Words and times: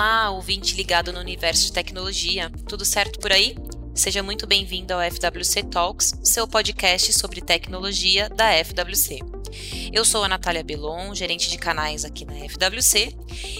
Olá, 0.00 0.30
ouvinte 0.30 0.74
ligado 0.76 1.12
no 1.12 1.20
universo 1.20 1.66
de 1.66 1.72
tecnologia. 1.74 2.50
Tudo 2.66 2.86
certo 2.86 3.20
por 3.20 3.30
aí? 3.30 3.54
Seja 3.94 4.22
muito 4.22 4.46
bem-vindo 4.46 4.94
ao 4.94 5.00
FWC 5.02 5.64
Talks, 5.64 6.14
seu 6.24 6.48
podcast 6.48 7.12
sobre 7.12 7.42
tecnologia 7.42 8.26
da 8.30 8.50
FWC. 8.64 9.18
Eu 9.92 10.02
sou 10.02 10.24
a 10.24 10.28
Natália 10.28 10.64
Belon, 10.64 11.14
gerente 11.14 11.50
de 11.50 11.58
canais 11.58 12.06
aqui 12.06 12.24
na 12.24 12.32
FWC, 12.32 13.14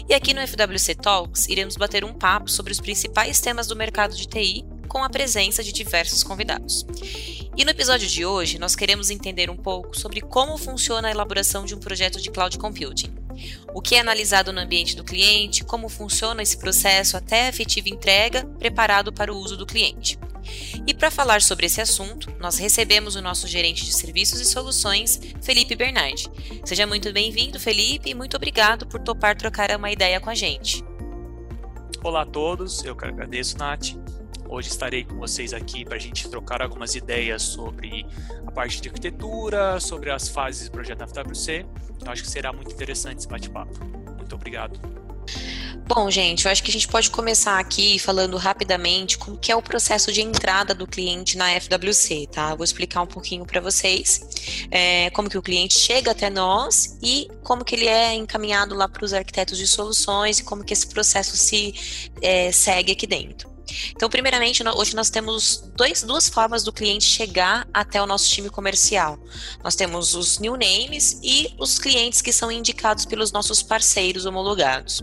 e 0.08 0.14
aqui 0.14 0.32
no 0.32 0.40
FWC 0.40 0.95
Talks 0.95 1.46
iremos 1.46 1.76
bater 1.76 2.07
um 2.07 2.14
papo 2.14 2.50
sobre 2.50 2.72
os 2.72 2.80
principais 2.80 3.38
temas 3.38 3.66
do 3.66 3.77
mercado 3.77 4.16
de 4.16 4.27
TI 4.27 4.64
com 4.88 5.04
a 5.04 5.11
presença 5.11 5.63
de 5.63 5.75
diversos 5.75 6.22
convidados. 6.22 6.86
E 7.54 7.66
no 7.66 7.71
episódio 7.71 8.08
de 8.08 8.25
hoje, 8.25 8.58
nós 8.58 8.75
queremos 8.75 9.11
entender 9.11 9.50
um 9.50 9.58
pouco 9.58 9.94
sobre 9.94 10.22
como 10.22 10.57
funciona 10.57 11.08
a 11.08 11.11
elaboração 11.11 11.66
de 11.66 11.75
um 11.75 11.79
projeto 11.79 12.18
de 12.18 12.30
cloud 12.30 12.58
computing 12.58 13.19
o 13.75 13.80
que 13.80 13.94
é 13.94 14.00
analisado 14.00 14.53
no 14.53 14.61
ambiente 14.61 14.96
do 14.96 15.04
cliente, 15.04 15.64
como 15.64 15.89
funciona 15.89 16.43
esse 16.43 16.57
processo 16.57 17.17
até 17.17 17.46
a 17.46 17.49
efetiva 17.49 17.89
entrega, 17.89 18.44
preparado 18.58 19.13
para 19.13 19.32
o 19.32 19.36
uso 19.36 19.57
do 19.57 19.66
cliente. 19.66 20.18
E 20.86 20.94
para 20.94 21.11
falar 21.11 21.43
sobre 21.43 21.66
esse 21.66 21.80
assunto, 21.80 22.32
nós 22.40 22.58
recebemos 22.58 23.14
o 23.14 23.22
nosso 23.22 23.46
gerente 23.46 23.85
de 23.85 23.93
serviços 23.93 24.40
e 24.40 24.44
soluções, 24.44 25.21
Felipe 25.43 25.76
Bernardi. 25.76 26.29
Seja 26.64 26.86
muito 26.86 27.13
bem-vindo, 27.13 27.61
Felipe, 27.61 28.11
e 28.11 28.14
muito 28.14 28.36
obrigado 28.36 28.86
por 28.86 29.00
topar 29.00 29.36
trocar 29.36 29.71
uma 29.77 29.91
ideia 29.91 30.21
com 30.21 30.30
a 30.30 30.35
gente. 30.35 30.82
Olá 32.02 32.22
a 32.22 32.27
todos, 32.27 32.83
eu 32.84 32.97
que 32.97 33.05
agradeço, 33.05 33.58
Nath. 33.58 34.00
Hoje 34.53 34.69
estarei 34.69 35.05
com 35.05 35.14
vocês 35.14 35.55
aqui 35.55 35.84
para 35.84 35.95
a 35.95 35.98
gente 36.00 36.28
trocar 36.28 36.61
algumas 36.61 36.97
ideias 36.97 37.41
sobre 37.41 38.05
a 38.44 38.50
parte 38.50 38.80
de 38.80 38.88
arquitetura, 38.88 39.78
sobre 39.78 40.11
as 40.11 40.28
fases 40.28 40.69
do 40.69 40.72
projeto 40.72 41.06
FWC. 41.06 41.64
Eu 42.05 42.11
acho 42.11 42.24
que 42.24 42.28
será 42.28 42.52
muito 42.52 42.72
interessante 42.72 43.19
esse 43.19 43.28
bate-papo. 43.28 43.78
Muito 44.16 44.34
obrigado. 44.34 44.80
Bom, 45.86 46.11
gente, 46.11 46.47
eu 46.47 46.50
acho 46.50 46.64
que 46.64 46.70
a 46.70 46.72
gente 46.72 46.89
pode 46.89 47.11
começar 47.11 47.61
aqui 47.61 47.97
falando 48.00 48.36
rapidamente 48.36 49.19
como 49.19 49.39
que 49.39 49.52
é 49.52 49.56
o 49.56 49.62
processo 49.62 50.12
de 50.12 50.20
entrada 50.20 50.74
do 50.74 50.84
cliente 50.84 51.36
na 51.36 51.48
FWC, 51.61 52.28
tá? 52.33 52.52
Vou 52.52 52.64
explicar 52.64 53.02
um 53.02 53.06
pouquinho 53.06 53.46
para 53.46 53.61
vocês 53.61 54.20
é, 54.69 55.11
como 55.11 55.30
que 55.30 55.39
o 55.39 55.42
cliente 55.42 55.78
chega 55.78 56.11
até 56.11 56.28
nós 56.28 56.98
e 57.00 57.28
como 57.44 57.64
que 57.64 57.77
ele 57.77 57.86
é 57.86 58.14
encaminhado 58.14 58.74
lá 58.74 58.89
para 58.89 59.05
os 59.05 59.12
arquitetos 59.12 59.56
de 59.56 59.69
soluções 59.69 60.41
e 60.41 60.44
como 60.44 60.64
que 60.64 60.72
esse 60.72 60.89
processo 60.89 61.36
se 61.36 61.72
é, 62.20 62.50
segue 62.50 62.91
aqui 62.91 63.06
dentro. 63.06 63.49
Então, 63.92 64.08
primeiramente, 64.08 64.62
hoje 64.68 64.94
nós 64.94 65.10
temos 65.10 65.70
dois, 65.76 66.02
duas 66.02 66.28
formas 66.28 66.62
do 66.62 66.72
cliente 66.72 67.04
chegar 67.04 67.66
até 67.72 68.00
o 68.02 68.06
nosso 68.06 68.28
time 68.28 68.50
comercial. 68.50 69.18
Nós 69.62 69.74
temos 69.74 70.14
os 70.14 70.38
new 70.38 70.52
names 70.52 71.18
e 71.22 71.54
os 71.58 71.78
clientes 71.78 72.22
que 72.22 72.32
são 72.32 72.50
indicados 72.50 73.04
pelos 73.04 73.32
nossos 73.32 73.62
parceiros 73.62 74.24
homologados. 74.24 75.02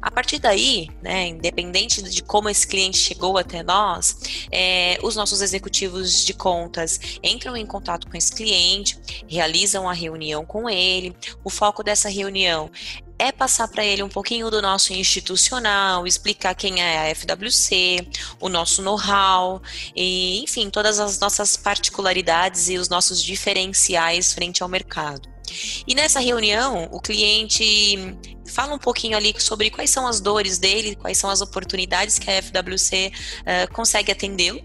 A 0.00 0.10
partir 0.10 0.38
daí, 0.38 0.88
né, 1.02 1.28
independente 1.28 2.02
de 2.02 2.22
como 2.22 2.48
esse 2.48 2.66
cliente 2.66 2.98
chegou 2.98 3.38
até 3.38 3.62
nós, 3.62 4.16
é, 4.50 4.98
os 5.02 5.16
nossos 5.16 5.40
executivos 5.40 6.24
de 6.24 6.34
contas 6.34 7.00
entram 7.22 7.56
em 7.56 7.66
contato 7.66 8.08
com 8.08 8.16
esse 8.16 8.32
cliente, 8.32 8.98
realizam 9.26 9.88
a 9.88 9.92
reunião 9.92 10.44
com 10.44 10.68
ele. 10.68 11.16
O 11.42 11.50
foco 11.50 11.82
dessa 11.82 12.08
reunião 12.08 12.70
é 13.18 13.32
passar 13.32 13.68
para 13.68 13.84
ele 13.84 14.02
um 14.02 14.08
pouquinho 14.08 14.50
do 14.50 14.60
nosso 14.60 14.92
institucional, 14.92 16.06
explicar 16.06 16.54
quem 16.54 16.80
é 16.80 17.10
a 17.10 17.14
FWC, 17.14 18.06
o 18.40 18.48
nosso 18.48 18.82
know-how, 18.82 19.62
e 19.94 20.42
enfim, 20.42 20.68
todas 20.70 20.98
as 21.00 21.18
nossas 21.18 21.56
particularidades 21.56 22.68
e 22.68 22.76
os 22.76 22.88
nossos 22.88 23.22
diferenciais 23.22 24.32
frente 24.32 24.62
ao 24.62 24.68
mercado. 24.68 25.36
E 25.86 25.94
nessa 25.94 26.20
reunião, 26.20 26.88
o 26.92 27.00
cliente 27.00 28.16
fala 28.46 28.74
um 28.74 28.78
pouquinho 28.78 29.16
ali 29.16 29.34
sobre 29.38 29.70
quais 29.70 29.90
são 29.90 30.06
as 30.06 30.20
dores 30.20 30.58
dele, 30.58 30.96
quais 30.96 31.18
são 31.18 31.30
as 31.30 31.40
oportunidades 31.40 32.18
que 32.18 32.30
a 32.30 32.42
FWC 32.42 33.12
uh, 33.12 33.42
eh, 33.44 33.66
consegue 33.68 34.12
atendê-lo. 34.12 34.60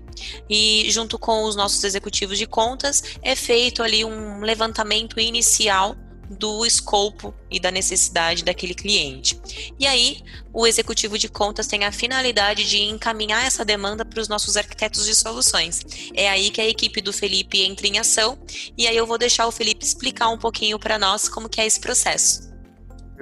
E 0.49 0.87
junto 0.89 1.17
com 1.17 1.43
os 1.43 1.55
nossos 1.55 1.83
executivos 1.83 2.37
de 2.37 2.45
contas, 2.45 3.03
é 3.21 3.35
feito 3.35 3.81
ali 3.81 4.05
um 4.05 4.41
levantamento 4.41 5.19
inicial 5.19 5.95
do 6.31 6.65
escopo 6.65 7.33
e 7.49 7.59
da 7.59 7.69
necessidade 7.69 8.43
daquele 8.43 8.73
cliente. 8.73 9.39
E 9.77 9.85
aí, 9.85 10.23
o 10.53 10.65
executivo 10.65 11.17
de 11.17 11.27
contas 11.27 11.67
tem 11.67 11.83
a 11.83 11.91
finalidade 11.91 12.67
de 12.67 12.81
encaminhar 12.81 13.45
essa 13.45 13.65
demanda 13.65 14.05
para 14.05 14.19
os 14.19 14.27
nossos 14.27 14.55
arquitetos 14.57 15.05
de 15.05 15.15
soluções. 15.15 15.81
É 16.13 16.29
aí 16.29 16.49
que 16.49 16.61
a 16.61 16.67
equipe 16.67 17.01
do 17.01 17.11
Felipe 17.11 17.61
entra 17.61 17.87
em 17.87 17.99
ação, 17.99 18.37
e 18.77 18.87
aí 18.87 18.95
eu 18.95 19.05
vou 19.05 19.17
deixar 19.17 19.47
o 19.47 19.51
Felipe 19.51 19.85
explicar 19.85 20.29
um 20.29 20.37
pouquinho 20.37 20.79
para 20.79 20.97
nós 20.97 21.27
como 21.27 21.49
que 21.49 21.59
é 21.59 21.65
esse 21.65 21.79
processo. 21.79 22.50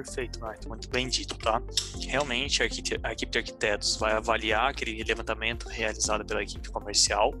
Perfeito, 0.02 0.40
Nath, 0.40 0.64
muito 0.64 0.88
bem 0.88 1.06
dito, 1.06 1.36
tá? 1.36 1.62
Realmente, 2.08 2.62
a 2.62 2.66
equipe, 2.66 2.96
de 2.98 3.38
arquitetos 3.38 3.96
vai 3.96 4.12
avaliar 4.12 4.70
aquele 4.70 5.04
levantamento 5.04 5.68
realizado 5.68 6.24
pela 6.24 6.42
equipe 6.42 6.70
comercial, 6.70 7.34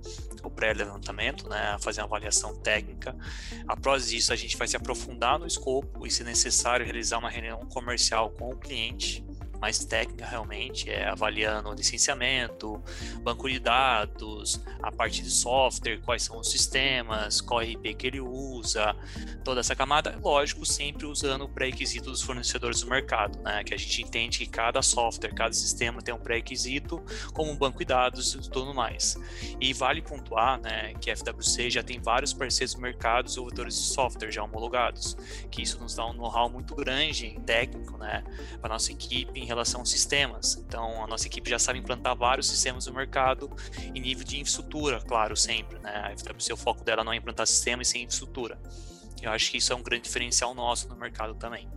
o 0.44 0.50
pré-levantamento, 0.50 1.48
né, 1.48 1.78
fazer 1.80 2.02
uma 2.02 2.06
avaliação 2.08 2.54
técnica. 2.60 3.16
Após 3.66 4.12
isso, 4.12 4.30
a 4.30 4.36
gente 4.36 4.58
vai 4.58 4.68
se 4.68 4.76
aprofundar 4.76 5.38
no 5.38 5.46
escopo 5.46 6.06
e, 6.06 6.10
se 6.10 6.22
necessário, 6.22 6.84
realizar 6.84 7.16
uma 7.16 7.30
reunião 7.30 7.60
comercial 7.60 8.28
com 8.28 8.50
o 8.50 8.56
cliente 8.56 9.24
mais 9.60 9.84
técnica 9.84 10.24
realmente, 10.24 10.88
é 10.88 11.08
avaliando 11.08 11.68
o 11.68 11.74
licenciamento, 11.74 12.82
banco 13.22 13.48
de 13.48 13.58
dados, 13.58 14.60
a 14.82 14.90
parte 14.90 15.22
de 15.22 15.30
software, 15.30 16.00
quais 16.00 16.22
são 16.22 16.38
os 16.38 16.50
sistemas, 16.50 17.40
qual 17.40 17.60
RP 17.60 17.94
que 17.94 18.06
ele 18.06 18.20
usa, 18.20 18.96
toda 19.44 19.60
essa 19.60 19.76
camada, 19.76 20.18
lógico, 20.22 20.64
sempre 20.64 21.06
usando 21.06 21.42
o 21.42 21.48
pré-requisito 21.48 22.10
dos 22.10 22.22
fornecedores 22.22 22.80
do 22.80 22.88
mercado, 22.88 23.38
né? 23.42 23.62
Que 23.62 23.74
a 23.74 23.76
gente 23.76 24.02
entende 24.02 24.38
que 24.38 24.46
cada 24.46 24.80
software, 24.80 25.34
cada 25.34 25.52
sistema 25.52 26.00
tem 26.00 26.14
um 26.14 26.18
pré-requisito, 26.18 27.02
como 27.34 27.50
um 27.50 27.56
banco 27.56 27.78
de 27.80 27.84
dados 27.84 28.34
e 28.34 28.50
tudo 28.50 28.72
mais. 28.72 29.16
E 29.60 29.72
vale 29.72 30.00
pontuar, 30.00 30.60
né, 30.60 30.94
que 31.00 31.10
a 31.10 31.16
FWC 31.16 31.70
já 31.70 31.82
tem 31.82 32.00
vários 32.00 32.32
parceiros 32.32 32.74
do 32.74 32.80
mercado, 32.80 33.24
desenvolvedores 33.26 33.74
de 33.74 33.82
software 33.82 34.30
já 34.30 34.42
homologados, 34.42 35.16
que 35.50 35.62
isso 35.62 35.78
nos 35.80 35.94
dá 35.94 36.06
um 36.06 36.12
know-how 36.12 36.48
muito 36.48 36.74
grande, 36.74 37.38
técnico, 37.44 37.98
né, 37.98 38.24
para 38.60 38.70
nossa 38.70 38.92
equipe 38.92 39.38
em 39.38 39.44
relação 39.50 39.80
aos 39.80 39.90
sistemas. 39.90 40.56
Então, 40.56 41.04
a 41.04 41.06
nossa 41.06 41.26
equipe 41.26 41.50
já 41.50 41.58
sabe 41.58 41.78
implantar 41.78 42.16
vários 42.16 42.48
sistemas 42.48 42.86
no 42.86 42.94
mercado 42.94 43.50
em 43.94 44.00
nível 44.00 44.24
de 44.24 44.38
infraestrutura, 44.38 45.00
claro, 45.00 45.36
sempre. 45.36 45.78
Né? 45.78 45.90
A 45.90 46.16
FWC, 46.16 46.52
o 46.52 46.56
foco 46.56 46.82
dela 46.82 47.04
não 47.04 47.12
é 47.12 47.16
implantar 47.16 47.46
sistema 47.46 47.82
e 47.82 47.84
sim 47.84 48.02
infraestrutura. 48.02 48.58
Eu 49.20 49.30
acho 49.30 49.50
que 49.50 49.58
isso 49.58 49.72
é 49.72 49.76
um 49.76 49.82
grande 49.82 50.04
diferencial 50.04 50.54
nosso 50.54 50.88
no 50.88 50.96
mercado 50.96 51.34
também. 51.34 51.68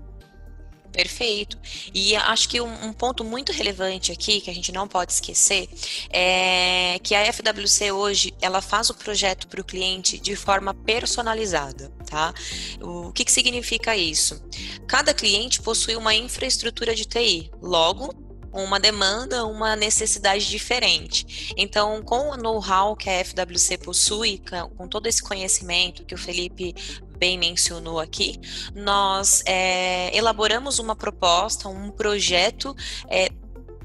Perfeito. 0.93 1.57
E 1.91 2.15
acho 2.15 2.47
que 2.47 2.61
um, 2.61 2.85
um, 2.85 2.93
ponto 2.93 3.23
muito 3.23 3.51
relevante 3.51 4.11
aqui, 4.11 4.39
que 4.39 4.49
a 4.49 4.53
gente 4.53 4.71
não 4.71 4.87
pode 4.87 5.11
esquecer, 5.11 5.67
é 6.11 6.99
que 7.01 7.15
a 7.15 7.33
FWC 7.33 7.91
hoje, 7.91 8.33
ela 8.39 8.61
faz 8.61 8.91
o 8.91 8.93
projeto 8.93 9.47
para 9.47 9.59
o 9.59 9.63
cliente 9.63 10.19
de 10.19 10.35
forma 10.35 10.71
personalizada, 10.71 11.89
tá? 12.05 12.31
O 12.79 13.11
que, 13.11 13.25
que 13.25 13.31
significa 13.31 13.97
isso? 13.97 14.39
Cada 14.87 15.15
cliente 15.15 15.63
possui 15.63 15.95
uma 15.95 16.13
infraestrutura 16.13 16.93
de 16.93 17.05
TI, 17.05 17.49
logo, 17.59 18.13
uma 18.61 18.79
demanda, 18.79 19.45
uma 19.45 19.75
necessidade 19.75 20.47
diferente. 20.47 21.53
Então, 21.57 22.01
com 22.03 22.29
o 22.29 22.37
know-how 22.37 22.95
que 22.95 23.09
a 23.09 23.23
FWC 23.23 23.79
possui, 23.79 24.41
com 24.77 24.87
todo 24.87 25.07
esse 25.07 25.23
conhecimento 25.23 26.05
que 26.05 26.13
o 26.13 26.17
Felipe 26.17 26.75
bem 27.17 27.37
mencionou 27.37 27.99
aqui, 27.99 28.39
nós 28.75 29.41
é, 29.45 30.15
elaboramos 30.15 30.77
uma 30.77 30.95
proposta, 30.95 31.69
um 31.69 31.89
projeto 31.89 32.75
é, 33.09 33.29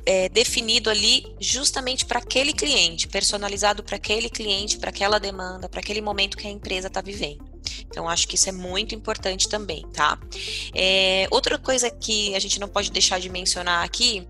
é, 0.05 0.29
definido 0.29 0.91
ali 0.91 1.37
justamente 1.39 2.05
para 2.05 2.19
aquele 2.19 2.53
cliente, 2.53 3.06
personalizado 3.06 3.82
para 3.82 3.97
aquele 3.97 4.29
cliente, 4.29 4.79
para 4.79 4.91
aquela 4.91 5.19
demanda, 5.19 5.69
para 5.69 5.81
aquele 5.81 6.00
momento 6.00 6.37
que 6.37 6.47
a 6.47 6.50
empresa 6.50 6.88
está 6.88 7.00
vivendo. 7.00 7.48
Então, 7.99 8.09
acho 8.09 8.29
que 8.29 8.37
isso 8.37 8.49
é 8.49 8.53
muito 8.53 8.95
importante 8.95 9.49
também, 9.49 9.85
tá? 9.93 10.17
É, 10.73 11.27
outra 11.33 11.59
coisa 11.59 11.91
que 11.91 12.33
a 12.37 12.39
gente 12.39 12.61
não 12.61 12.69
pode 12.69 12.93
deixar 12.93 13.19
de 13.19 13.29
mencionar 13.29 13.85
aqui 13.85 14.25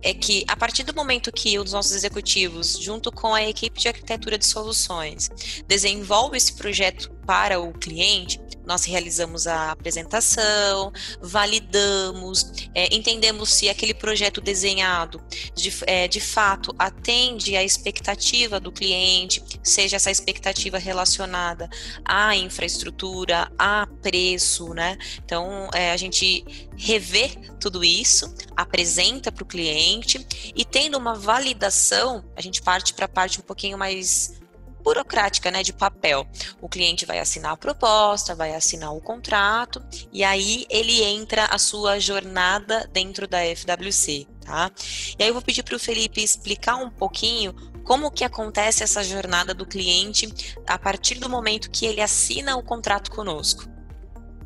é 0.00 0.14
que, 0.14 0.42
a 0.48 0.56
partir 0.56 0.84
do 0.84 0.94
momento 0.94 1.30
que 1.30 1.58
os 1.58 1.70
nossos 1.70 1.92
executivos, 1.92 2.78
junto 2.80 3.12
com 3.12 3.34
a 3.34 3.42
equipe 3.46 3.78
de 3.78 3.88
arquitetura 3.88 4.38
de 4.38 4.46
soluções, 4.46 5.28
desenvolve 5.68 6.38
esse 6.38 6.54
projeto 6.54 7.10
para 7.26 7.60
o 7.60 7.74
cliente, 7.74 8.40
nós 8.70 8.84
realizamos 8.84 9.48
a 9.48 9.72
apresentação, 9.72 10.92
validamos, 11.20 12.70
é, 12.72 12.94
entendemos 12.94 13.52
se 13.52 13.68
aquele 13.68 13.92
projeto 13.92 14.40
desenhado 14.40 15.20
de, 15.56 15.72
é, 15.88 16.06
de 16.06 16.20
fato 16.20 16.72
atende 16.78 17.56
à 17.56 17.64
expectativa 17.64 18.60
do 18.60 18.70
cliente, 18.70 19.42
seja 19.60 19.96
essa 19.96 20.08
expectativa 20.08 20.78
relacionada 20.78 21.68
à 22.04 22.36
infraestrutura, 22.36 23.50
a 23.58 23.88
preço, 24.00 24.72
né? 24.72 24.96
Então, 25.24 25.68
é, 25.74 25.90
a 25.90 25.96
gente 25.96 26.44
revê 26.76 27.30
tudo 27.60 27.82
isso, 27.82 28.32
apresenta 28.56 29.32
para 29.32 29.42
o 29.42 29.46
cliente 29.46 30.24
e 30.54 30.64
tendo 30.64 30.96
uma 30.96 31.16
validação, 31.16 32.24
a 32.36 32.40
gente 32.40 32.62
parte 32.62 32.94
para 32.94 33.06
a 33.06 33.08
parte 33.08 33.40
um 33.40 33.42
pouquinho 33.42 33.76
mais 33.76 34.39
burocrática, 34.80 35.50
né, 35.50 35.62
de 35.62 35.72
papel. 35.72 36.26
O 36.60 36.68
cliente 36.68 37.06
vai 37.06 37.18
assinar 37.18 37.52
a 37.52 37.56
proposta, 37.56 38.34
vai 38.34 38.54
assinar 38.54 38.94
o 38.94 39.00
contrato 39.00 39.82
e 40.12 40.24
aí 40.24 40.66
ele 40.68 41.02
entra 41.02 41.46
a 41.46 41.58
sua 41.58 41.98
jornada 41.98 42.88
dentro 42.92 43.26
da 43.26 43.38
FWC, 43.44 44.26
tá? 44.44 44.70
E 45.18 45.22
aí 45.22 45.28
eu 45.28 45.34
vou 45.34 45.42
pedir 45.42 45.62
para 45.62 45.76
o 45.76 45.80
Felipe 45.80 46.22
explicar 46.22 46.76
um 46.76 46.90
pouquinho 46.90 47.54
como 47.84 48.10
que 48.10 48.24
acontece 48.24 48.82
essa 48.82 49.02
jornada 49.02 49.52
do 49.52 49.66
cliente 49.66 50.28
a 50.66 50.78
partir 50.78 51.18
do 51.18 51.28
momento 51.28 51.70
que 51.70 51.86
ele 51.86 52.00
assina 52.00 52.56
o 52.56 52.62
contrato 52.62 53.10
conosco. 53.10 53.79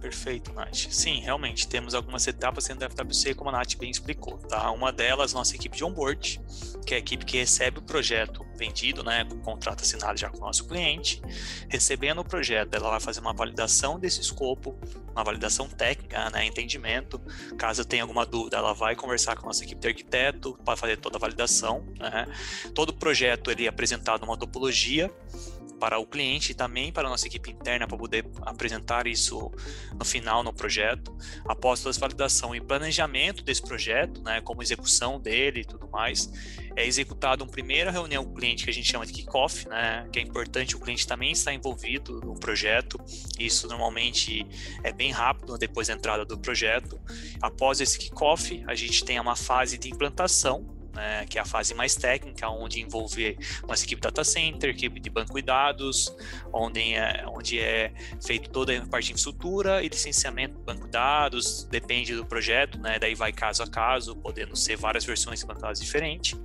Perfeito, 0.04 0.52
Nath. 0.52 0.90
Sim, 0.90 1.20
realmente, 1.20 1.66
temos 1.66 1.94
algumas 1.94 2.26
etapas 2.26 2.66
dentro 2.66 2.80
da 2.80 2.90
FWC, 2.90 3.34
como 3.34 3.48
a 3.48 3.52
Nath 3.54 3.74
bem 3.76 3.90
explicou. 3.90 4.36
Tá? 4.36 4.70
Uma 4.70 4.92
delas, 4.92 5.32
nossa 5.32 5.56
equipe 5.56 5.74
de 5.74 5.82
onboard, 5.82 6.42
que 6.86 6.92
é 6.92 6.98
a 6.98 7.00
equipe 7.00 7.24
que 7.24 7.38
recebe 7.38 7.78
o 7.78 7.82
projeto 7.82 8.44
vendido, 8.54 9.02
né, 9.02 9.24
com 9.24 9.36
o 9.36 9.40
contrato 9.40 9.80
assinado 9.80 10.18
já 10.18 10.28
com 10.28 10.36
o 10.36 10.40
nosso 10.40 10.68
cliente. 10.68 11.22
Recebendo 11.70 12.18
o 12.18 12.24
projeto, 12.24 12.74
ela 12.74 12.90
vai 12.90 13.00
fazer 13.00 13.20
uma 13.20 13.32
validação 13.32 13.98
desse 13.98 14.20
escopo, 14.20 14.78
uma 15.10 15.24
validação 15.24 15.70
técnica, 15.70 16.28
né, 16.28 16.44
entendimento. 16.44 17.18
Caso 17.56 17.82
tenha 17.82 18.02
alguma 18.02 18.26
dúvida, 18.26 18.58
ela 18.58 18.74
vai 18.74 18.94
conversar 18.94 19.36
com 19.36 19.44
a 19.44 19.46
nossa 19.46 19.64
equipe 19.64 19.80
de 19.80 19.88
arquiteto 19.88 20.58
para 20.66 20.76
fazer 20.76 20.98
toda 20.98 21.16
a 21.16 21.18
validação. 21.18 21.82
Né. 21.98 22.26
Todo 22.74 22.92
projeto 22.92 23.50
ele 23.50 23.64
é 23.64 23.68
apresentado 23.68 24.22
uma 24.22 24.36
topologia 24.36 25.10
para 25.79 25.99
o 25.99 26.06
cliente 26.06 26.53
e 26.53 26.55
também 26.55 26.93
para 26.93 27.06
a 27.06 27.11
nossa 27.11 27.26
equipe 27.26 27.50
interna 27.50 27.87
para 27.87 27.97
poder 27.97 28.26
apresentar 28.43 29.06
isso 29.06 29.53
no 29.99 30.05
final 30.05 30.43
no 30.43 30.53
projeto. 30.53 31.17
Após 31.47 31.81
toda 31.81 31.97
a 31.97 32.00
validação 32.00 32.55
e 32.55 32.61
planejamento 32.61 33.43
desse 33.44 33.62
projeto, 33.62 34.23
né, 34.23 34.41
como 34.41 34.62
execução 34.62 35.21
dele 35.21 35.61
e 35.61 35.65
tudo 35.65 35.88
mais, 35.88 36.31
é 36.76 36.87
executado 36.87 37.44
uma 37.44 37.50
primeira 37.50 37.91
reunião 37.91 38.25
com 38.25 38.31
o 38.31 38.35
cliente 38.35 38.65
que 38.65 38.71
a 38.71 38.73
gente 38.73 38.91
chama 38.91 39.06
de 39.06 39.12
kickoff, 39.12 39.69
né, 39.69 40.09
que 40.12 40.19
é 40.19 40.23
importante 40.23 40.76
o 40.76 40.81
cliente 40.81 41.06
também 41.06 41.32
estar 41.32 41.53
envolvido 41.53 42.21
no 42.21 42.35
projeto. 42.35 42.99
Isso 43.38 43.69
normalmente 43.69 44.47
é 44.82 44.93
bem 44.93 45.12
rápido 45.12 45.56
depois 45.59 45.88
da 45.88 45.94
entrada 45.94 46.25
do 46.25 46.38
projeto. 46.38 47.00
Após 47.41 47.81
esse 47.81 47.99
kickoff, 47.99 48.62
a 48.67 48.75
gente 48.75 49.05
tem 49.05 49.21
uma 49.21 49.37
fase 49.37 49.79
de 49.79 49.91
implantação 49.91 50.74
né, 50.94 51.26
que 51.29 51.38
é 51.38 51.41
a 51.41 51.44
fase 51.44 51.75
mais 51.75 51.94
técnica, 51.94 52.49
onde 52.49 52.81
envolve 52.81 53.37
nossa 53.67 53.85
equipe 53.85 54.00
data 54.00 54.25
center, 54.25 54.70
equipe 54.70 55.00
de 55.00 55.11
banco 55.11 55.35
de 55.35 55.43
dados, 55.43 56.14
onde 56.52 56.94
é, 56.94 57.25
onde 57.29 57.58
é 57.58 57.93
feito 58.25 58.50
toda 58.50 58.76
a 58.76 58.87
parte 58.87 59.06
de 59.06 59.12
infraestrutura 59.12 59.82
e 59.82 59.88
licenciamento 59.88 60.55
do 60.55 60.61
banco 60.61 60.85
de 60.85 60.91
dados, 60.91 61.64
depende 61.64 62.14
do 62.14 62.25
projeto, 62.25 62.79
né, 62.79 62.99
daí 62.99 63.14
vai 63.14 63.32
caso 63.32 63.62
a 63.62 63.67
caso, 63.67 64.17
podendo 64.17 64.56
ser 64.56 64.76
várias 64.76 65.05
versões 65.05 65.43
implantadas 65.43 65.81
diferentes. 65.81 66.38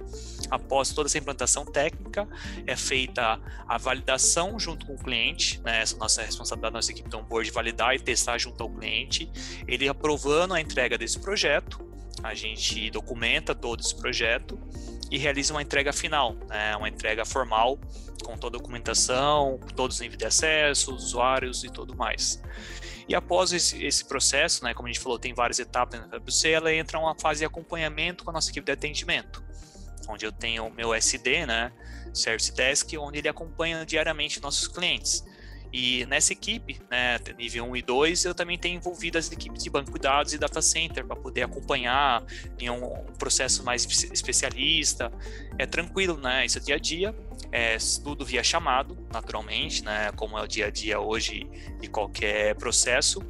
Após 0.50 0.92
toda 0.92 1.08
essa 1.08 1.18
implantação 1.18 1.66
técnica, 1.66 2.28
é 2.66 2.76
feita 2.76 3.40
a 3.68 3.78
validação 3.78 4.60
junto 4.60 4.86
com 4.86 4.96
o 4.96 4.98
cliente, 4.98 5.62
né, 5.62 5.82
essa 5.82 5.98
nossa 5.98 6.22
responsabilidade 6.24 6.74
da 6.74 6.78
nossa 6.78 6.92
equipe 6.92 7.10
de 7.10 7.16
onboard, 7.16 7.52
validar 7.52 7.96
e 7.96 8.00
testar 8.00 8.38
junto 8.38 8.62
ao 8.64 8.70
cliente, 8.70 9.30
ele 9.68 9.88
aprovando 9.88 10.54
a 10.54 10.62
entrega 10.62 10.98
desse 10.98 11.20
projeto, 11.20 11.89
a 12.24 12.34
gente 12.34 12.90
documenta 12.90 13.56
todo 13.56 13.80
esse 13.80 13.96
projeto 13.96 14.60
e 15.10 15.18
realiza 15.18 15.54
uma 15.54 15.62
entrega 15.62 15.92
final, 15.92 16.36
né, 16.48 16.76
uma 16.76 16.88
entrega 16.88 17.26
formal 17.26 17.80
com 18.24 18.38
toda 18.38 18.58
a 18.58 18.60
documentação, 18.60 19.60
todos 19.76 19.96
os 19.96 20.02
níveis 20.02 20.18
de 20.18 20.26
acesso, 20.26 20.94
usuários 20.94 21.64
e 21.64 21.70
tudo 21.70 21.96
mais. 21.96 22.42
E 23.08 23.16
após 23.16 23.52
esse, 23.52 23.84
esse 23.84 24.06
processo, 24.06 24.64
né, 24.64 24.74
como 24.74 24.88
a 24.88 24.92
gente 24.92 25.02
falou, 25.02 25.18
tem 25.18 25.34
várias 25.34 25.58
etapas 25.58 26.00
na 26.00 26.18
WC, 26.18 26.50
ela 26.52 26.72
entra 26.72 27.00
uma 27.00 27.16
fase 27.16 27.40
de 27.40 27.46
acompanhamento 27.46 28.24
com 28.24 28.30
a 28.30 28.34
nossa 28.34 28.52
equipe 28.52 28.66
de 28.66 28.72
atendimento, 28.72 29.44
onde 30.08 30.26
eu 30.26 30.32
tenho 30.32 30.68
o 30.68 30.72
meu 30.72 30.94
SD, 30.94 31.46
né, 31.46 31.72
Service 32.14 32.54
Desk, 32.54 32.96
onde 32.98 33.18
ele 33.20 33.28
acompanha 33.28 33.86
diariamente 33.86 34.42
nossos 34.42 34.68
clientes. 34.68 35.24
E 35.72 36.06
nessa 36.08 36.34
equipe, 36.34 36.80
né, 36.90 37.20
nível 37.38 37.66
1 37.66 37.76
e 37.76 37.82
2, 37.84 38.26
eu 38.26 38.34
também 38.34 38.58
tenho 38.58 38.78
envolvido 38.78 39.18
as 39.18 39.32
equipes 39.32 39.64
de 39.64 39.70
banco 39.70 39.92
de 39.92 40.00
dados 40.00 40.34
e 40.34 40.38
data 40.38 40.62
center 40.62 41.06
para 41.06 41.16
poder 41.16 41.44
acompanhar 41.44 42.24
em 42.58 42.70
um, 42.70 43.06
processo 43.20 43.64
mais 43.64 43.86
especialista. 44.12 45.12
É 45.60 45.68
tranquilo, 45.68 46.18
né? 46.18 46.46
Isso 46.46 46.58
é 46.58 46.62
dia 46.62 46.76
a 46.76 46.80
dia. 46.80 47.16
É 47.52 47.78
tudo 48.04 48.26
via 48.26 48.44
chamado, 48.44 48.98
naturalmente, 49.14 49.84
né? 49.84 50.12
Como 50.16 50.38
é 50.38 50.42
o 50.42 50.48
dia 50.48 50.68
a 50.68 50.72
dia 50.72 51.00
hoje 51.00 51.48
de 51.80 51.88
qualquer 51.88 52.56
processo. 52.56 53.22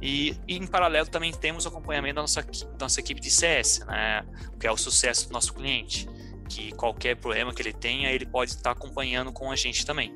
E, 0.00 0.36
e, 0.46 0.56
em 0.56 0.66
paralelo 0.66 1.08
também 1.08 1.32
temos 1.32 1.64
o 1.64 1.68
acompanhamento 1.68 2.16
da 2.16 2.20
nossa, 2.22 2.42
da 2.42 2.84
nossa 2.84 3.00
equipe 3.00 3.20
de 3.20 3.30
CS, 3.30 3.80
né? 3.86 4.24
Que 4.58 4.66
é 4.66 4.72
o 4.72 4.76
sucesso 4.76 5.28
do 5.28 5.32
nosso 5.32 5.52
cliente. 5.52 6.08
Que 6.48 6.72
qualquer 6.72 7.16
problema 7.16 7.52
que 7.52 7.60
ele 7.60 7.72
tenha, 7.72 8.10
ele 8.10 8.24
pode 8.24 8.52
estar 8.52 8.70
acompanhando 8.70 9.32
com 9.32 9.50
a 9.50 9.56
gente 9.56 9.84
também. 9.84 10.14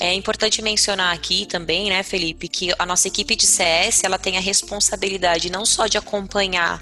É 0.00 0.14
importante 0.14 0.62
mencionar 0.62 1.12
aqui 1.14 1.44
também, 1.46 1.88
né, 1.88 2.02
Felipe, 2.02 2.48
que 2.48 2.72
a 2.78 2.86
nossa 2.86 3.08
equipe 3.08 3.34
de 3.34 3.46
CS 3.46 4.04
ela 4.04 4.18
tem 4.18 4.36
a 4.36 4.40
responsabilidade 4.40 5.50
não 5.50 5.66
só 5.66 5.86
de 5.86 5.98
acompanhar 5.98 6.80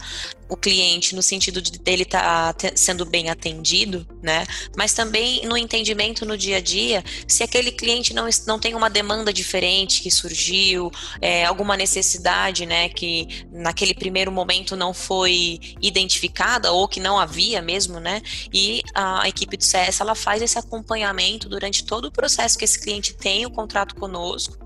o 0.49 0.57
cliente 0.57 1.15
no 1.15 1.23
sentido 1.23 1.61
de 1.61 1.73
dele 1.79 2.03
estar 2.03 2.53
tá 2.55 2.71
sendo 2.75 3.05
bem 3.05 3.31
atendido, 3.31 4.07
né? 4.23 4.47
Mas 4.77 4.93
também 4.93 5.45
no 5.47 5.57
entendimento 5.57 6.25
no 6.25 6.37
dia 6.37 6.59
a 6.59 6.61
dia, 6.61 7.05
se 7.27 7.43
aquele 7.43 7.73
cliente 7.73 8.15
não, 8.15 8.29
não 8.47 8.59
tem 8.59 8.75
uma 8.75 8.89
demanda 8.89 9.33
diferente 9.33 10.03
que 10.03 10.11
surgiu, 10.11 10.91
é, 11.21 11.45
alguma 11.45 11.77
necessidade, 11.77 12.67
né, 12.67 12.89
que 12.89 13.47
naquele 13.53 13.95
primeiro 13.95 14.31
momento 14.31 14.77
não 14.77 14.93
foi 14.95 15.59
identificada 15.81 16.73
ou 16.73 16.89
que 16.89 17.01
não 17.01 17.19
havia 17.19 17.61
mesmo, 17.61 17.99
né? 18.01 18.23
E 18.53 18.83
a 18.95 19.29
equipe 19.29 19.57
do 19.57 19.65
CS 19.65 20.01
ela 20.01 20.15
faz 20.15 20.43
esse 20.43 20.59
acompanhamento 20.59 21.49
durante 21.49 21.85
todo 21.85 22.07
o 22.07 22.13
processo 22.13 22.59
que 22.59 22.65
esse 22.65 22.81
cliente 22.81 23.15
tem 23.17 23.47
o 23.47 23.51
contrato 23.51 23.95
conosco 23.95 24.57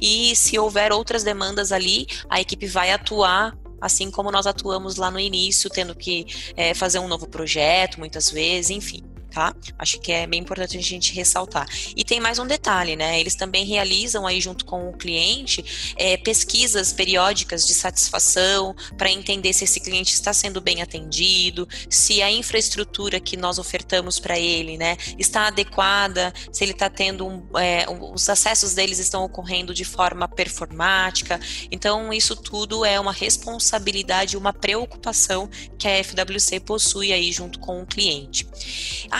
e 0.00 0.34
se 0.34 0.58
houver 0.58 0.92
outras 0.92 1.22
demandas 1.22 1.72
ali, 1.72 2.06
a 2.28 2.40
equipe 2.40 2.66
vai 2.66 2.90
atuar 2.90 3.56
assim 3.80 4.10
como 4.10 4.30
nós 4.30 4.46
atuamos 4.46 4.96
lá 4.96 5.10
no 5.10 5.18
início, 5.18 5.70
tendo 5.70 5.94
que 5.94 6.26
é, 6.56 6.74
fazer 6.74 6.98
um 6.98 7.08
novo 7.08 7.28
projeto 7.28 7.98
muitas 7.98 8.30
vezes, 8.30 8.70
enfim 8.70 9.09
tá? 9.30 9.54
Acho 9.78 10.00
que 10.00 10.12
é 10.12 10.26
bem 10.26 10.40
importante 10.40 10.76
a 10.76 10.80
gente 10.80 11.14
ressaltar. 11.14 11.68
E 11.96 12.04
tem 12.04 12.20
mais 12.20 12.38
um 12.38 12.46
detalhe, 12.46 12.96
né? 12.96 13.18
Eles 13.20 13.34
também 13.34 13.64
realizam 13.64 14.26
aí 14.26 14.40
junto 14.40 14.64
com 14.64 14.88
o 14.88 14.92
cliente 14.92 15.94
é, 15.96 16.16
pesquisas 16.16 16.92
periódicas 16.92 17.66
de 17.66 17.74
satisfação 17.74 18.74
para 18.98 19.10
entender 19.10 19.52
se 19.52 19.64
esse 19.64 19.80
cliente 19.80 20.12
está 20.12 20.32
sendo 20.32 20.60
bem 20.60 20.82
atendido, 20.82 21.68
se 21.88 22.20
a 22.22 22.30
infraestrutura 22.30 23.20
que 23.20 23.36
nós 23.36 23.58
ofertamos 23.58 24.18
para 24.18 24.38
ele, 24.38 24.76
né, 24.76 24.96
está 25.18 25.46
adequada, 25.46 26.32
se 26.52 26.64
ele 26.64 26.72
está 26.72 26.90
tendo 26.90 27.26
um, 27.26 27.58
é, 27.58 27.86
os 27.88 28.28
acessos 28.28 28.74
deles 28.74 28.98
estão 28.98 29.24
ocorrendo 29.24 29.72
de 29.72 29.84
forma 29.84 30.26
performática. 30.26 31.40
Então 31.70 32.12
isso 32.12 32.34
tudo 32.34 32.84
é 32.84 32.98
uma 32.98 33.12
responsabilidade, 33.12 34.36
uma 34.36 34.52
preocupação 34.52 35.48
que 35.78 35.86
a 35.86 36.02
FWC 36.02 36.60
possui 36.60 37.12
aí 37.12 37.30
junto 37.32 37.58
com 37.58 37.82
o 37.82 37.86
cliente. 37.86 38.46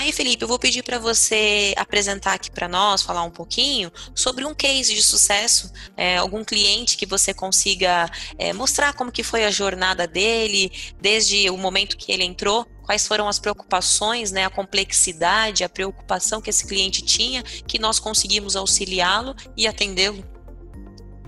Aí, 0.00 0.12
Felipe, 0.12 0.42
eu 0.42 0.48
vou 0.48 0.58
pedir 0.58 0.82
para 0.82 0.98
você 0.98 1.74
apresentar 1.76 2.32
aqui 2.32 2.50
para 2.50 2.66
nós, 2.66 3.02
falar 3.02 3.22
um 3.22 3.30
pouquinho 3.30 3.92
sobre 4.14 4.46
um 4.46 4.54
case 4.54 4.94
de 4.94 5.02
sucesso, 5.02 5.70
é, 5.94 6.16
algum 6.16 6.42
cliente 6.42 6.96
que 6.96 7.04
você 7.04 7.34
consiga 7.34 8.10
é, 8.38 8.50
mostrar 8.54 8.94
como 8.94 9.12
que 9.12 9.22
foi 9.22 9.44
a 9.44 9.50
jornada 9.50 10.06
dele, 10.06 10.72
desde 10.98 11.50
o 11.50 11.56
momento 11.58 11.98
que 11.98 12.10
ele 12.12 12.24
entrou, 12.24 12.64
quais 12.82 13.06
foram 13.06 13.28
as 13.28 13.38
preocupações, 13.38 14.32
né, 14.32 14.46
a 14.46 14.50
complexidade, 14.50 15.64
a 15.64 15.68
preocupação 15.68 16.40
que 16.40 16.48
esse 16.48 16.66
cliente 16.66 17.02
tinha, 17.02 17.42
que 17.42 17.78
nós 17.78 18.00
conseguimos 18.00 18.56
auxiliá-lo 18.56 19.36
e 19.54 19.66
atendê-lo. 19.66 20.24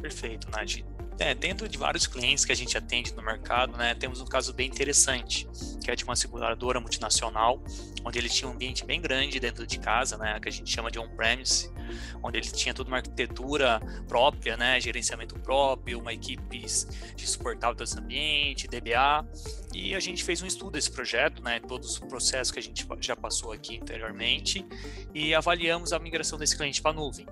Perfeito, 0.01 0.51
Nath. 0.51 0.92
É, 1.23 1.37
dentro 1.37 1.69
de 1.69 1.79
vários 1.79 2.05
clientes 2.05 2.45
que 2.45 2.51
a 2.51 2.55
gente 2.55 2.77
atende 2.77 3.15
no 3.15 3.23
mercado, 3.23 3.77
né, 3.77 3.95
temos 3.95 4.21
um 4.21 4.25
caso 4.25 4.53
bem 4.53 4.67
interessante, 4.67 5.49
que 5.81 5.89
é 5.89 5.95
de 5.95 6.03
uma 6.03 6.17
seguradora 6.17 6.81
multinacional, 6.81 7.63
onde 8.05 8.19
ele 8.19 8.29
tinha 8.29 8.51
um 8.51 8.55
ambiente 8.55 8.85
bem 8.85 9.01
grande 9.01 9.39
dentro 9.39 9.65
de 9.65 9.79
casa, 9.79 10.19
né, 10.19 10.41
que 10.41 10.49
a 10.49 10.51
gente 10.51 10.69
chama 10.69 10.91
de 10.91 10.99
on-premise, 10.99 11.71
onde 12.21 12.39
ele 12.39 12.51
tinha 12.51 12.75
toda 12.75 12.91
uma 12.91 12.97
arquitetura 12.97 13.81
própria, 14.09 14.57
né, 14.57 14.81
gerenciamento 14.81 15.39
próprio, 15.39 16.01
uma 16.01 16.13
equipe 16.13 16.67
de 17.15 17.27
suportar 17.29 17.69
todo 17.69 17.85
esse 17.85 17.97
ambiente, 17.97 18.67
DBA, 18.67 19.25
e 19.73 19.95
a 19.95 20.01
gente 20.01 20.25
fez 20.25 20.43
um 20.43 20.47
estudo 20.47 20.73
desse 20.73 20.91
projeto, 20.91 21.41
né, 21.41 21.61
todos 21.61 21.93
os 21.93 21.99
processos 22.01 22.51
que 22.51 22.59
a 22.59 22.63
gente 22.63 22.85
já 23.01 23.15
passou 23.15 23.53
aqui 23.53 23.79
anteriormente, 23.81 24.67
e 25.15 25.33
avaliamos 25.37 25.93
a 25.93 26.01
migração 26.01 26.37
desse 26.37 26.57
cliente 26.57 26.83
para 26.83 26.91
a 26.91 26.95
nuvem. 26.95 27.29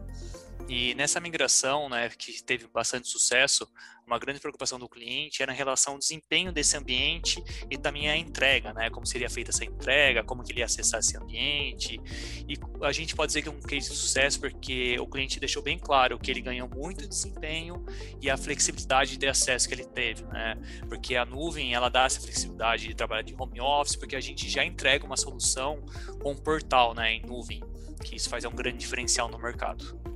E 0.68 0.94
nessa 0.94 1.20
migração, 1.20 1.88
né, 1.88 2.08
que 2.10 2.42
teve 2.42 2.66
bastante 2.68 3.08
sucesso, 3.08 3.68
uma 4.06 4.18
grande 4.18 4.40
preocupação 4.40 4.78
do 4.78 4.88
cliente 4.88 5.40
era 5.40 5.52
em 5.52 5.56
relação 5.56 5.92
ao 5.92 5.98
desempenho 5.98 6.52
desse 6.52 6.76
ambiente 6.76 7.42
e 7.70 7.78
também 7.78 8.10
a 8.10 8.16
entrega, 8.16 8.72
né, 8.72 8.90
como 8.90 9.06
seria 9.06 9.30
feita 9.30 9.50
essa 9.50 9.64
entrega, 9.64 10.24
como 10.24 10.42
que 10.42 10.50
ele 10.50 10.60
ia 10.60 10.64
acessar 10.64 10.98
esse 10.98 11.16
ambiente. 11.16 12.00
E 12.48 12.58
a 12.82 12.90
gente 12.90 13.14
pode 13.14 13.28
dizer 13.28 13.42
que 13.42 13.48
é 13.48 13.52
um 13.52 13.60
case 13.60 13.88
de 13.88 13.94
sucesso 13.94 14.40
porque 14.40 14.98
o 14.98 15.06
cliente 15.06 15.38
deixou 15.38 15.62
bem 15.62 15.78
claro 15.78 16.18
que 16.18 16.28
ele 16.30 16.40
ganhou 16.40 16.68
muito 16.68 17.06
desempenho 17.06 17.84
e 18.20 18.28
a 18.28 18.36
flexibilidade 18.36 19.16
de 19.16 19.28
acesso 19.28 19.68
que 19.68 19.74
ele 19.74 19.86
teve, 19.86 20.24
né? 20.24 20.56
Porque 20.88 21.14
a 21.14 21.24
nuvem, 21.24 21.74
ela 21.74 21.88
dá 21.88 22.04
essa 22.04 22.20
flexibilidade 22.20 22.88
de 22.88 22.94
trabalhar 22.94 23.22
de 23.22 23.34
home 23.38 23.60
office, 23.60 23.94
porque 23.94 24.16
a 24.16 24.20
gente 24.20 24.48
já 24.48 24.64
entrega 24.64 25.06
uma 25.06 25.16
solução 25.16 25.84
com 26.20 26.32
um 26.32 26.36
portal, 26.36 26.94
né, 26.94 27.14
em 27.14 27.22
nuvem, 27.24 27.62
que 28.04 28.16
isso 28.16 28.28
faz 28.28 28.44
um 28.44 28.50
grande 28.50 28.78
diferencial 28.78 29.28
no 29.28 29.38
mercado. 29.38 30.09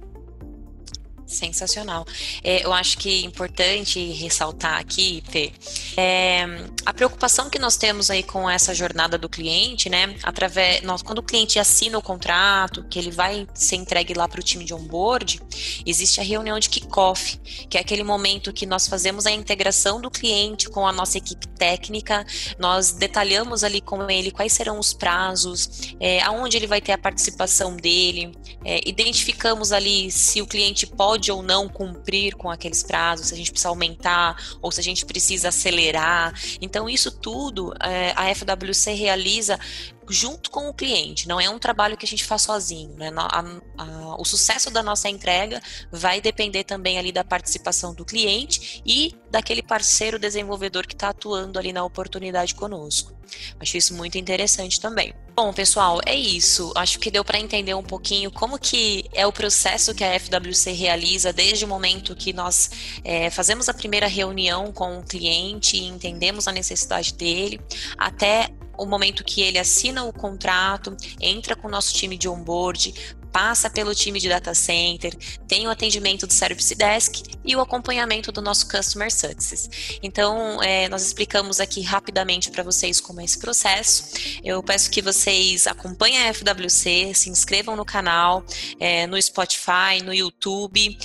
Sensacional. 1.26 2.04
É, 2.42 2.64
eu 2.64 2.72
acho 2.72 2.98
que 2.98 3.22
é 3.22 3.24
importante 3.24 4.12
ressaltar 4.12 4.78
aqui, 4.78 5.22
Fê, 5.28 5.52
é, 5.96 6.44
a 6.84 6.92
preocupação 6.92 7.48
que 7.48 7.58
nós 7.58 7.76
temos 7.76 8.10
aí 8.10 8.22
com 8.22 8.48
essa 8.48 8.74
jornada 8.74 9.16
do 9.16 9.28
cliente, 9.28 9.88
né? 9.88 10.14
Através, 10.22 10.82
nós, 10.82 11.02
quando 11.02 11.18
o 11.18 11.22
cliente 11.22 11.58
assina 11.58 11.98
o 11.98 12.02
contrato, 12.02 12.84
que 12.84 12.98
ele 12.98 13.10
vai 13.10 13.46
ser 13.54 13.76
entregue 13.76 14.12
lá 14.12 14.28
para 14.28 14.38
o 14.38 14.42
time 14.42 14.64
de 14.64 14.74
onboard, 14.74 15.40
existe 15.86 16.20
a 16.20 16.22
reunião 16.22 16.58
de 16.58 16.68
kickoff, 16.68 17.38
que 17.68 17.78
é 17.78 17.80
aquele 17.80 18.04
momento 18.04 18.52
que 18.52 18.66
nós 18.66 18.86
fazemos 18.86 19.26
a 19.26 19.30
integração 19.30 20.00
do 20.00 20.10
cliente 20.10 20.68
com 20.68 20.86
a 20.86 20.92
nossa 20.92 21.16
equipe 21.16 21.48
técnica, 21.48 22.24
nós 22.58 22.92
detalhamos 22.92 23.64
ali 23.64 23.80
com 23.80 24.10
ele 24.10 24.30
quais 24.30 24.52
serão 24.52 24.78
os 24.78 24.92
prazos, 24.92 25.94
é, 25.98 26.20
aonde 26.22 26.56
ele 26.56 26.66
vai 26.66 26.80
ter 26.80 26.92
a 26.92 26.98
participação 26.98 27.76
dele, 27.76 28.32
é, 28.64 28.80
identificamos 28.86 29.72
ali 29.72 30.10
se 30.10 30.42
o 30.42 30.46
cliente 30.46 30.86
pode 30.86 31.13
pode 31.14 31.30
ou 31.30 31.42
não 31.42 31.68
cumprir 31.68 32.34
com 32.34 32.50
aqueles 32.50 32.82
prazos, 32.82 33.28
se 33.28 33.34
a 33.34 33.36
gente 33.36 33.52
precisa 33.52 33.68
aumentar 33.68 34.36
ou 34.60 34.72
se 34.72 34.80
a 34.80 34.82
gente 34.82 35.06
precisa 35.06 35.48
acelerar. 35.48 36.34
Então, 36.60 36.88
isso 36.88 37.10
tudo 37.10 37.72
é, 37.80 38.12
a 38.16 38.34
FWC 38.34 38.92
realiza 38.94 39.58
junto 40.08 40.50
com 40.50 40.68
o 40.68 40.74
cliente, 40.74 41.28
não 41.28 41.40
é 41.40 41.48
um 41.48 41.58
trabalho 41.58 41.96
que 41.96 42.04
a 42.04 42.08
gente 42.08 42.24
faz 42.24 42.42
sozinho. 42.42 42.94
Né? 42.96 43.10
A, 43.16 43.40
a, 43.78 44.16
o 44.18 44.24
sucesso 44.24 44.70
da 44.70 44.82
nossa 44.82 45.08
entrega 45.08 45.60
vai 45.90 46.20
depender 46.20 46.64
também 46.64 46.98
ali 46.98 47.12
da 47.12 47.24
participação 47.24 47.94
do 47.94 48.04
cliente 48.04 48.82
e 48.84 49.14
daquele 49.30 49.62
parceiro 49.62 50.18
desenvolvedor 50.18 50.86
que 50.86 50.94
está 50.94 51.08
atuando 51.08 51.58
ali 51.58 51.72
na 51.72 51.84
oportunidade 51.84 52.54
conosco. 52.54 53.14
Acho 53.58 53.76
isso 53.76 53.94
muito 53.94 54.18
interessante 54.18 54.80
também. 54.80 55.14
Bom, 55.34 55.52
pessoal, 55.52 56.00
é 56.06 56.14
isso. 56.14 56.72
Acho 56.76 56.98
que 56.98 57.10
deu 57.10 57.24
para 57.24 57.40
entender 57.40 57.74
um 57.74 57.82
pouquinho 57.82 58.30
como 58.30 58.58
que 58.58 59.04
é 59.12 59.26
o 59.26 59.32
processo 59.32 59.94
que 59.94 60.04
a 60.04 60.18
FWC 60.18 60.70
realiza 60.72 61.32
desde 61.32 61.64
o 61.64 61.68
momento 61.68 62.14
que 62.14 62.32
nós 62.32 62.70
é, 63.02 63.30
fazemos 63.30 63.68
a 63.68 63.74
primeira 63.74 64.06
reunião 64.06 64.72
com 64.72 64.98
o 64.98 65.02
cliente 65.02 65.76
e 65.76 65.84
entendemos 65.86 66.46
a 66.46 66.52
necessidade 66.52 67.14
dele, 67.14 67.60
até 67.98 68.50
o 68.78 68.86
momento 68.86 69.24
que 69.24 69.42
ele 69.42 69.58
assina 69.58 70.04
o 70.04 70.12
contrato, 70.12 70.96
entra 71.20 71.56
com 71.56 71.68
o 71.68 71.70
nosso 71.70 71.94
time 71.94 72.16
de 72.16 72.28
onboard, 72.28 72.94
passa 73.34 73.68
pelo 73.68 73.92
time 73.96 74.20
de 74.20 74.28
data 74.28 74.54
center, 74.54 75.12
tem 75.48 75.66
o 75.66 75.70
atendimento 75.70 76.24
do 76.24 76.32
Service 76.32 76.72
Desk 76.72 77.20
e 77.44 77.56
o 77.56 77.60
acompanhamento 77.60 78.30
do 78.30 78.40
nosso 78.40 78.68
Customer 78.68 79.12
Success. 79.12 79.68
Então, 80.00 80.62
é, 80.62 80.88
nós 80.88 81.04
explicamos 81.04 81.58
aqui 81.58 81.80
rapidamente 81.80 82.48
para 82.52 82.62
vocês 82.62 83.00
como 83.00 83.20
é 83.20 83.24
esse 83.24 83.36
processo. 83.40 84.12
Eu 84.44 84.62
peço 84.62 84.88
que 84.88 85.02
vocês 85.02 85.66
acompanhem 85.66 86.28
a 86.28 86.32
FWC, 86.32 87.12
se 87.12 87.28
inscrevam 87.28 87.74
no 87.74 87.84
canal, 87.84 88.44
é, 88.78 89.04
no 89.08 89.20
Spotify, 89.20 90.00
no 90.04 90.14
YouTube. 90.14 90.96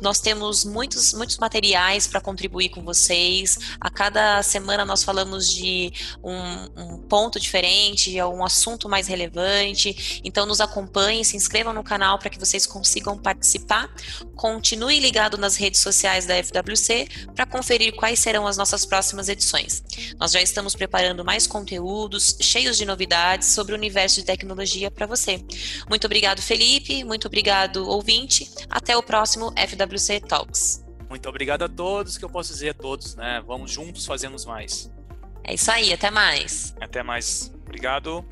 Nós 0.00 0.20
temos 0.20 0.64
muitos, 0.64 1.12
muitos 1.12 1.38
materiais 1.38 2.06
para 2.06 2.20
contribuir 2.20 2.70
com 2.70 2.82
vocês. 2.82 3.58
A 3.80 3.90
cada 3.90 4.42
semana 4.42 4.84
nós 4.84 5.04
falamos 5.04 5.48
de 5.48 5.92
um, 6.22 6.36
um 6.76 6.98
ponto 7.08 7.38
diferente, 7.38 8.20
um 8.22 8.44
assunto 8.44 8.88
mais 8.88 9.06
relevante. 9.06 10.20
Então 10.24 10.46
nos 10.46 10.60
acompanhem, 10.60 11.22
se 11.24 11.36
inscrevam 11.36 11.72
no 11.72 11.82
canal 11.82 12.18
para 12.18 12.30
que 12.30 12.38
vocês 12.38 12.66
consigam 12.66 13.16
participar. 13.18 13.92
Continue 14.36 15.00
ligado 15.00 15.36
nas 15.36 15.56
redes 15.56 15.80
sociais 15.80 16.26
da 16.26 16.42
FWC 16.42 17.08
para 17.34 17.46
conferir 17.46 17.94
quais 17.94 18.18
serão 18.18 18.46
as 18.46 18.56
nossas 18.56 18.84
próximas 18.84 19.28
edições. 19.28 19.82
Nós 20.18 20.32
já 20.32 20.40
estamos 20.40 20.74
preparando 20.74 21.24
mais 21.24 21.46
conteúdos 21.46 22.36
cheios 22.40 22.76
de 22.76 22.84
novidades 22.84 23.48
sobre 23.48 23.72
o 23.72 23.76
universo 23.76 24.16
de 24.16 24.24
tecnologia 24.24 24.90
para 24.90 25.06
você. 25.06 25.44
Muito 25.88 26.04
obrigado, 26.06 26.40
Felipe. 26.40 27.04
Muito 27.04 27.26
obrigado, 27.26 27.88
ouvinte. 27.88 28.50
Até 28.68 28.96
o 28.96 29.02
próximo 29.02 29.52
FWC. 29.56 29.89
WC 29.90 30.20
Talks. 30.20 30.84
Muito 31.08 31.28
obrigado 31.28 31.64
a 31.64 31.68
todos, 31.68 32.16
que 32.16 32.24
eu 32.24 32.30
posso 32.30 32.52
dizer 32.52 32.70
a 32.70 32.74
todos, 32.74 33.16
né? 33.16 33.42
Vamos 33.44 33.72
juntos, 33.72 34.06
fazemos 34.06 34.44
mais. 34.44 34.90
É 35.42 35.54
isso 35.54 35.70
aí, 35.70 35.92
até 35.92 36.10
mais. 36.10 36.74
Até 36.80 37.02
mais. 37.02 37.52
Obrigado. 37.62 38.24